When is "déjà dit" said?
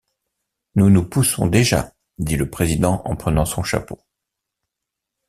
1.45-2.35